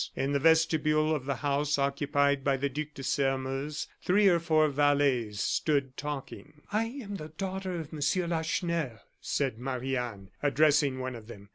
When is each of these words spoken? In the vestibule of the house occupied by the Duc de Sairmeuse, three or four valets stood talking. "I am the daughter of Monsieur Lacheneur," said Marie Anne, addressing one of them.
In 0.15 0.31
the 0.33 0.39
vestibule 0.39 1.13
of 1.13 1.25
the 1.25 1.35
house 1.45 1.77
occupied 1.77 2.43
by 2.43 2.57
the 2.57 2.69
Duc 2.69 2.87
de 2.95 3.03
Sairmeuse, 3.03 3.85
three 4.01 4.27
or 4.29 4.39
four 4.39 4.67
valets 4.67 5.39
stood 5.41 5.95
talking. 5.95 6.63
"I 6.71 6.85
am 6.85 7.17
the 7.17 7.27
daughter 7.37 7.79
of 7.79 7.93
Monsieur 7.93 8.25
Lacheneur," 8.25 9.01
said 9.21 9.59
Marie 9.59 9.95
Anne, 9.95 10.31
addressing 10.41 10.97
one 10.99 11.15
of 11.15 11.27
them. 11.27 11.49